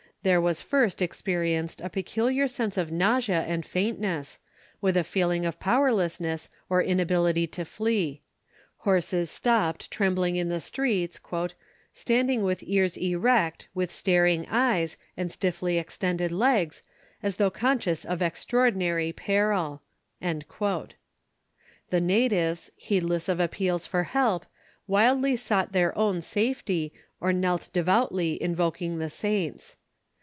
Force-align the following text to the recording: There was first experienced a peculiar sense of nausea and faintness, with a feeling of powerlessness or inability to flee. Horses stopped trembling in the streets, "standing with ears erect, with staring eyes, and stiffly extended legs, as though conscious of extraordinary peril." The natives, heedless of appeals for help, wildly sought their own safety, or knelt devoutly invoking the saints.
There 0.23 0.39
was 0.39 0.61
first 0.61 1.01
experienced 1.01 1.81
a 1.81 1.89
peculiar 1.89 2.47
sense 2.47 2.77
of 2.77 2.91
nausea 2.91 3.41
and 3.41 3.65
faintness, 3.65 4.37
with 4.79 4.95
a 4.95 5.03
feeling 5.03 5.47
of 5.47 5.59
powerlessness 5.59 6.47
or 6.69 6.79
inability 6.83 7.47
to 7.47 7.65
flee. 7.65 8.21
Horses 8.81 9.31
stopped 9.31 9.89
trembling 9.89 10.35
in 10.35 10.47
the 10.47 10.59
streets, 10.59 11.19
"standing 11.91 12.43
with 12.43 12.61
ears 12.61 12.97
erect, 12.97 13.67
with 13.73 13.89
staring 13.89 14.45
eyes, 14.47 14.95
and 15.17 15.31
stiffly 15.31 15.79
extended 15.79 16.31
legs, 16.31 16.83
as 17.23 17.37
though 17.37 17.49
conscious 17.49 18.05
of 18.05 18.21
extraordinary 18.21 19.11
peril." 19.11 19.81
The 20.21 20.91
natives, 21.99 22.71
heedless 22.75 23.27
of 23.27 23.39
appeals 23.39 23.87
for 23.87 24.03
help, 24.03 24.45
wildly 24.85 25.35
sought 25.35 25.71
their 25.71 25.97
own 25.97 26.21
safety, 26.21 26.93
or 27.19 27.33
knelt 27.33 27.69
devoutly 27.73 28.39
invoking 28.39 28.99
the 28.99 29.09
saints. 29.09 29.77